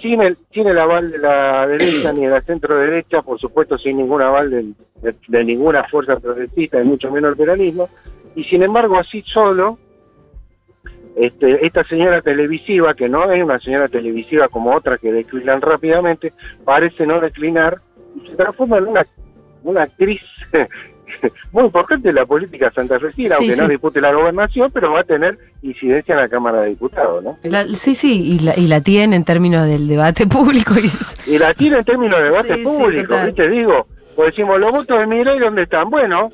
[0.01, 3.77] sin el, sin el aval de la derecha ni de la centro derecha, por supuesto
[3.79, 4.63] sin ningún aval de,
[5.01, 7.89] de- de ninguna fuerza progresista, y mucho menos el peronismo,
[8.35, 9.79] y sin embargo así solo,
[11.19, 16.33] este, esta señora televisiva, que no es una señora televisiva como otras que declinan rápidamente,
[16.63, 17.79] parece no declinar
[18.15, 19.05] y se transforma en una,
[19.63, 20.21] una actriz
[21.51, 23.61] muy importante de la política santafesina, Sí, aunque sí.
[23.61, 27.37] no dispute la gobernación, pero va a tener incidencia en la Cámara de Diputados, ¿no?
[27.43, 30.75] La- sí, sí, y la, y la tiene en términos del debate público.
[30.81, 31.17] Y eso.
[31.25, 33.15] Y la tiene en términos de debate Sí, público.
[33.25, 33.49] ¿viste?
[33.49, 35.89] Digo, pues decimos, los votos de Milei, ¿dónde están?
[35.89, 36.29] Bueno,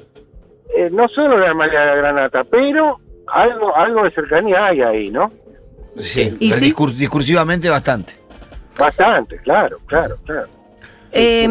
[0.78, 5.32] eh, no solo de Amalia Granata, pero algo algo de cercanía hay ahí, ¿no?
[5.98, 6.74] Sí, ¿Y sí?
[6.74, 8.14] discur- discursivamente bastante.
[8.78, 10.48] Bastante, claro, claro, claro.
[11.12, 11.48] Eh,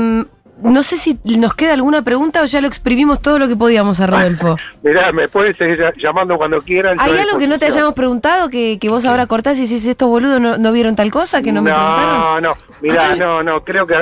[0.63, 3.99] no sé si nos queda alguna pregunta o ya lo exprimimos todo lo que podíamos
[4.01, 4.57] a Rodolfo.
[4.83, 6.99] Mirá, me pueden seguir ll- llamando cuando quieran.
[7.01, 10.09] ¿Hay algo que no te hayamos preguntado que, que vos ahora cortás y decís estos
[10.09, 12.21] boludos no, no vieron tal cosa que no me preguntaron?
[12.21, 13.97] No, no, mirá, no, no, creo que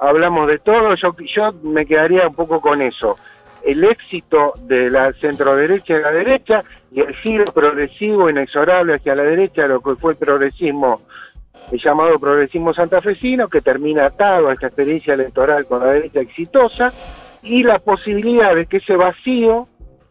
[0.00, 3.16] hablamos de todo, yo, yo me quedaría un poco con eso.
[3.64, 9.14] El éxito de la centro derecha y la derecha y el giro progresivo inexorable hacia
[9.14, 11.02] la derecha, lo que fue el progresismo,
[11.72, 16.92] el llamado progresismo santafesino, que termina atado a esta experiencia electoral con la derecha exitosa,
[17.42, 19.68] y la posibilidad de que ese vacío,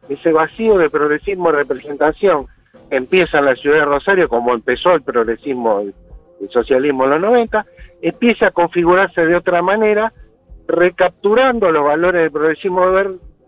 [0.09, 2.47] ese vacío de progresismo representación,
[2.89, 5.93] empieza en la ciudad de Rosario, como empezó el progresismo, el,
[6.41, 7.65] el socialismo en los 90,
[8.01, 10.11] empieza a configurarse de otra manera,
[10.67, 12.85] recapturando los valores del progresismo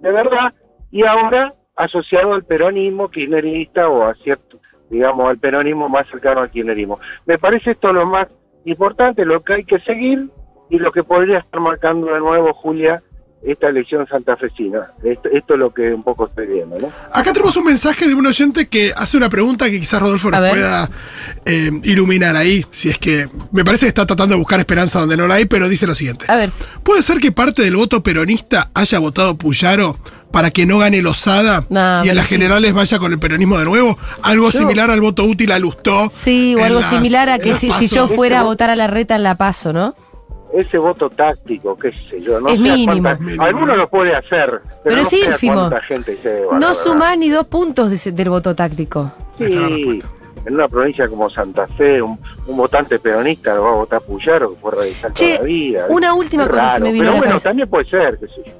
[0.10, 0.54] de, ver- de verdad
[0.91, 6.50] y ahora asociado al peronismo kirchnerista o a cierto, digamos, al peronismo más cercano al
[6.50, 7.00] kirchnerismo.
[7.26, 8.28] Me parece esto lo más
[8.65, 10.30] importante, lo que hay que seguir
[10.70, 13.04] y lo que podría estar marcando de nuevo, Julia,
[13.46, 14.92] esta elección santafesina.
[15.04, 16.92] Esto, esto es lo que un poco estoy viendo, ¿no?
[17.14, 20.40] Acá tenemos un mensaje de un oyente que hace una pregunta que quizás Rodolfo nos
[20.50, 20.90] pueda
[21.46, 22.66] eh, iluminar ahí.
[22.72, 25.46] Si es que me parece que está tratando de buscar esperanza donde no la hay,
[25.46, 26.26] pero dice lo siguiente.
[26.28, 26.50] A ver,
[26.84, 29.98] ¿Puede ser que parte del voto peronista haya votado Puyaro
[30.32, 32.32] para que no gane Lozada No, y en las sí.
[32.36, 33.98] generales vaya con el peronismo de nuevo?
[34.22, 36.10] Algo similar al voto útil a Lustó.
[36.12, 38.88] sí, o algo las- similar a que si, si yo fuera a votar a la
[38.88, 39.96] reta en la paso, ¿no?
[40.56, 42.94] Ese voto táctico, qué sé yo, no Es sé mínimo.
[43.02, 43.44] cuánta- Mínimo.
[43.44, 45.54] Alguno lo puede hacer, pero, Pero no es ínfimo.
[45.56, 46.74] cuánta gente lleva, No verdad.
[46.74, 49.12] sumás ni dos puntos de ese- del voto táctico.
[49.38, 50.00] Sí,
[50.46, 54.54] en una provincia como Santa Fe, un, un votante peronista lo va a votar Puyaro,
[54.54, 55.86] que fue radical Che, toda la vida.
[55.89, 57.50] una última Es cosa se me vino pero a la bueno, cabeza.
[57.50, 58.52] también puede ser, qué sé yo.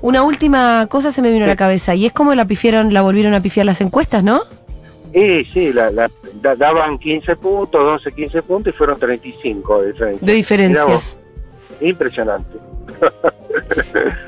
[0.00, 3.02] Una última cosa se me vino a la cabeza y es como la pifiaron, la
[3.02, 4.42] volvieron a pifiar las encuestas, ¿no?
[5.12, 6.10] Sí, sí, la, la-
[6.42, 10.26] da- daban 15 puntos, 12, 15 puntos y fueron 35 de diferencia.
[10.26, 11.00] De diferencia.
[11.80, 12.58] Impresionante.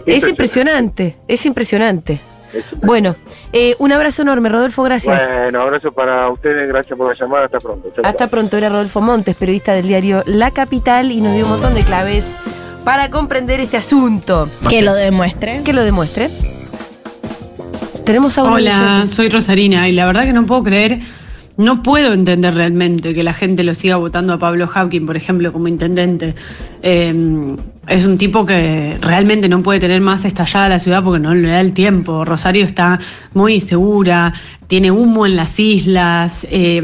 [0.07, 2.21] Es impresionante, es impresionante.
[2.83, 3.17] Bueno,
[3.53, 5.23] eh, un abrazo enorme, Rodolfo, gracias.
[5.35, 7.91] Bueno, abrazo para ustedes, gracias por la llamada, hasta pronto.
[7.95, 8.29] Chau, Hasta chau.
[8.31, 11.83] pronto, era Rodolfo Montes, periodista del diario La Capital, y nos dio un montón de
[11.83, 12.39] claves
[12.85, 14.49] para comprender este asunto.
[14.69, 15.63] Que lo demuestre.
[15.65, 16.31] Que lo demuestre.
[18.05, 21.01] Tenemos audio de Hola, soy Rosarina y la verdad que no puedo creer,
[21.57, 25.53] no puedo entender realmente que la gente lo siga votando a Pablo Hawking, por ejemplo,
[25.53, 26.35] como intendente.
[26.83, 27.57] Eh,
[27.89, 31.49] es un tipo que realmente no puede tener más estallada la ciudad porque no le
[31.49, 32.25] da el tiempo.
[32.25, 32.99] Rosario está
[33.33, 34.35] muy insegura,
[34.67, 36.83] tiene humo en las islas eh,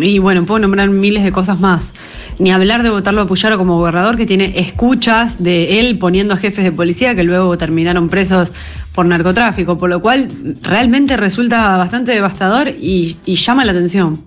[0.00, 1.94] y bueno, puedo nombrar miles de cosas más.
[2.38, 6.36] Ni hablar de votarlo a Puyaro como gobernador que tiene escuchas de él poniendo a
[6.36, 8.52] jefes de policía que luego terminaron presos
[8.94, 10.28] por narcotráfico, por lo cual
[10.62, 14.24] realmente resulta bastante devastador y, y llama la atención.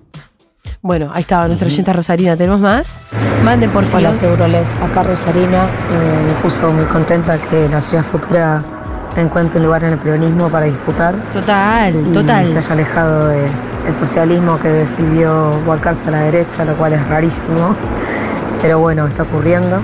[0.82, 2.36] Bueno, ahí estaba nuestra oyente Rosarina.
[2.36, 3.00] ¿Tenemos más?
[3.44, 4.00] Manden por favor.
[4.00, 8.62] Hola Seguroles, acá Rosarina, eh, me puso muy contenta que la ciudad futura
[9.16, 12.46] encuentre un lugar en el peronismo para disputar Total, y total.
[12.46, 13.50] se haya alejado del
[13.92, 17.74] socialismo que decidió volcarse a la derecha, lo cual es rarísimo,
[18.62, 19.80] pero bueno, está ocurriendo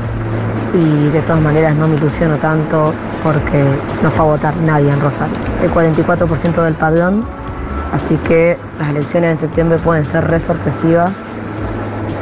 [0.75, 2.93] y de todas maneras no me ilusiono tanto
[3.25, 3.65] porque
[4.03, 7.25] no fue a votar nadie en Rosario, el 44% del padrón,
[7.91, 11.37] así que las elecciones en septiembre pueden ser re sorpresivas,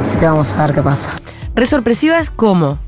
[0.01, 1.19] así que vamos a ver qué pasa.
[1.53, 2.79] Re sorpresivas, ¿cómo?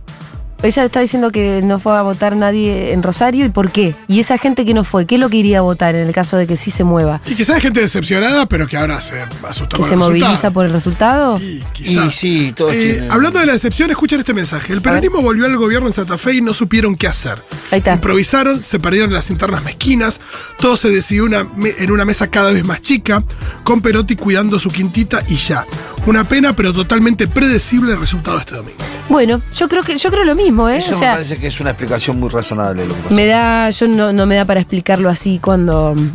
[0.63, 3.93] Ella está diciendo que no fue a votar nadie en Rosario y por qué.
[4.07, 6.13] Y esa gente que no fue, ¿qué es lo que iría a votar en el
[6.13, 7.21] caso de que sí se mueva?
[7.27, 9.13] Y quizás hay gente decepcionada, pero que ahora se
[9.47, 10.53] asustó ¿Que con se el moviliza resultado.
[10.53, 11.37] por el resultado?
[11.39, 12.15] Y Y quizás.
[12.15, 14.73] sí, todos Eh, tienen- hablando de la decepción, escuchen este mensaje.
[14.73, 17.37] El peronismo volvió al gobierno en Santa Fe y no supieron qué hacer.
[17.71, 17.93] Ahí está.
[17.93, 20.19] Improvisaron, se perdieron las internas mezquinas,
[20.59, 21.45] todo se decidió una
[21.77, 23.23] en una mesa cada vez más chica,
[23.63, 25.65] con Perotti cuidando su quintita y ya.
[26.05, 28.77] Una pena, pero totalmente predecible el resultado de este domingo.
[29.09, 30.77] Bueno, yo creo que yo creo lo mismo, ¿eh?
[30.77, 33.15] Eso o me parece que es una explicación muy razonable de lo que pasó.
[33.15, 36.11] me da, yo no, no me da para explicarlo así cuando mm,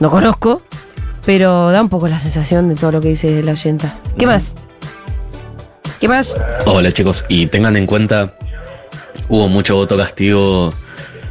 [0.00, 0.62] no conozco,
[1.24, 3.98] pero da un poco la sensación de todo lo que dice la oyenta.
[4.18, 4.56] ¿Qué más?
[6.00, 6.36] ¿Qué más?
[6.66, 8.36] Hola chicos, y tengan en cuenta,
[9.28, 10.74] hubo mucho voto castigo,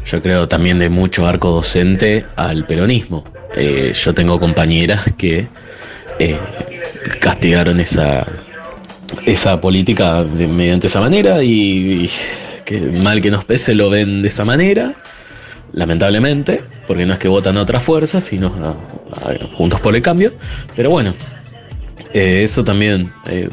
[0.06, 3.26] yo creo también de mucho arco docente al peronismo.
[3.56, 5.48] Eh, yo tengo compañeras que
[6.20, 6.40] eh,
[7.24, 8.26] castigaron esa,
[9.26, 11.52] esa política de- mediante esa manera y,
[12.06, 12.10] y
[12.66, 14.94] que mal que nos pese lo ven de esa manera,
[15.72, 20.02] lamentablemente, porque no es que votan a otras fuerzas, sino a- a- juntos por el
[20.02, 20.34] cambio,
[20.76, 21.14] pero bueno,
[22.14, 23.48] eh, eso también eh,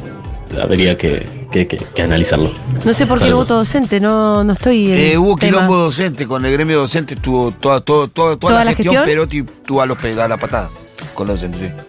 [0.61, 2.51] habría que, que- que- que analizarlo.
[2.83, 5.53] No sé por qué el voto docente, no, no estoy en Eh, hubo tema.
[5.53, 8.95] quilombo docente, con el gremio docente estuvo toda, toda, toda, toda ¿Toda la, la gestión,
[8.95, 9.05] gestión?
[9.05, 10.69] Perotti tuvo a los a la patada
[11.13, 11.85] con los docentes, sí.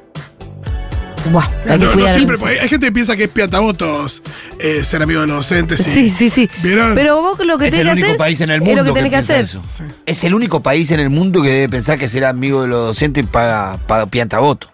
[1.30, 2.44] Buah, hay que No, no cuidar siempre, eso.
[2.44, 4.22] porque hay gente que piensa que es piatavotos
[4.58, 5.80] eh, ser amigo de los docentes.
[5.87, 6.50] y- Sí, sí, sí.
[6.62, 6.94] ¿Vieron?
[6.94, 8.82] Pero vos lo que Es tenés el que único hacer país en el es mundo
[8.82, 9.44] lo que tenés que piensa hacer.
[9.44, 9.62] eso.
[9.72, 9.85] Sí.
[10.06, 12.87] Es el único país en el mundo que debe pensar que ser amigo de los
[12.88, 14.68] docentes paga, paga piantavoto.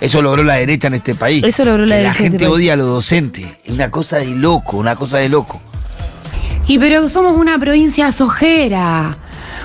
[0.00, 1.42] Eso logró la derecha en este país.
[1.44, 2.56] Eso logró la Que derecha gente este país.
[2.56, 3.46] odia a los docentes.
[3.64, 5.60] Es una cosa de loco, una cosa de loco.
[6.66, 9.16] Y pero somos una provincia sojera.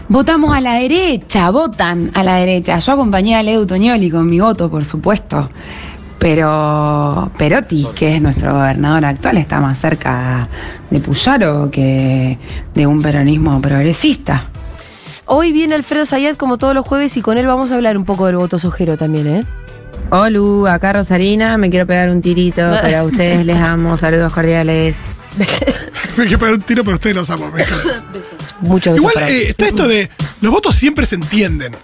[0.09, 2.77] Votamos a la derecha, votan a la derecha.
[2.79, 5.49] Yo acompañé a Leo Toñoli con mi voto, por supuesto.
[6.23, 10.47] Pero Perotti, que es nuestro gobernador actual, está más cerca
[10.89, 12.37] de Puyaro que
[12.73, 14.49] de un peronismo progresista.
[15.25, 18.05] Hoy viene Alfredo Sayat como todos los jueves y con él vamos a hablar un
[18.05, 19.43] poco del voto sojero también, ¿eh?
[20.11, 24.95] Olu, acá Rosarina, me quiero pegar un tirito, pero a ustedes les amo, saludos cordiales.
[26.15, 27.49] Me quiero pegar un tiro, pero ustedes los amo.
[27.49, 28.03] me encanta.
[28.61, 31.75] Muchos besos Igual para eh, está esto de los votos siempre se entienden.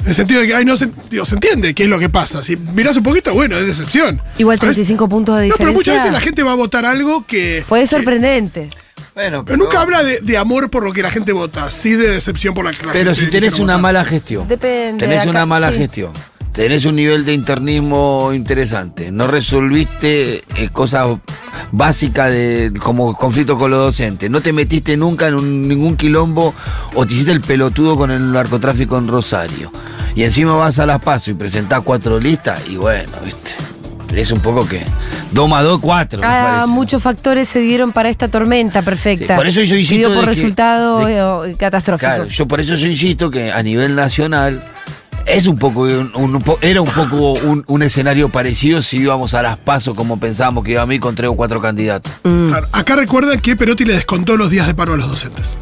[0.00, 2.08] En el sentido de que ay, no se, digo, se entiende qué es lo que
[2.08, 2.42] pasa.
[2.42, 4.20] Si mirás un poquito, bueno, es decepción.
[4.38, 5.64] Igual Pero es- 35 puntos de No, diferencia.
[5.66, 7.62] pero muchas veces la gente va a votar algo que.
[7.66, 8.70] Fue que- sorprendente.
[9.14, 12.08] Bueno, pero nunca habla de, de amor por lo que la gente vota, sí de
[12.08, 13.80] decepción por la que la Pero gente si tenés una votar.
[13.82, 14.98] mala gestión, Depende.
[15.04, 15.78] tenés acá- una mala sí.
[15.78, 16.12] gestión,
[16.52, 21.18] tenés un nivel de internismo interesante, no resolviste eh, cosas
[21.72, 26.54] básicas de como conflicto con los docentes, no te metiste nunca en un- ningún quilombo
[26.94, 29.70] o te hiciste el pelotudo con el narcotráfico en Rosario.
[30.16, 33.52] Y encima vas a las pasos y presentás cuatro listas y bueno, viste.
[34.12, 34.82] Es un poco que
[35.30, 36.20] 2 más 2, 4.
[36.24, 39.34] Ah, muchos factores se dieron para esta tormenta perfecta.
[39.34, 42.08] Sí, por eso yo insisto dio por de que- resultado de- eh, catastrófico.
[42.08, 44.64] Claro, yo por eso yo insisto que a nivel nacional
[45.32, 49.56] es un poco, un- era un poco un, un escenario parecido si íbamos a las
[49.56, 52.12] pasos como pensábamos que iba a mí con tres o cuatro candidatos.
[52.24, 55.56] Mm, Claro, acá recuerdan que Perotti le descontó los días de paro a los docentes.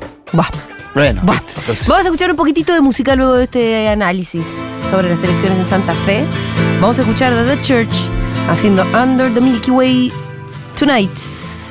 [0.95, 4.45] Bueno, Vamos a escuchar un poquitito de música luego de este análisis
[4.91, 6.25] sobre las elecciones en Santa Fe.
[6.81, 7.89] Vamos a escuchar a The Church
[8.51, 10.13] haciendo Under the Milky Way
[10.79, 11.11] Tonight.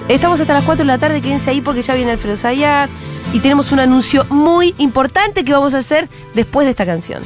[0.08, 2.90] Estamos hasta las 4 de la tarde, quédense ahí porque ya viene Alfredo Zayat.
[3.34, 7.22] y tenemos un anuncio muy importante que vamos a hacer después de esta canción.